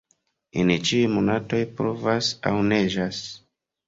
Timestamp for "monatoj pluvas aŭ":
1.17-2.55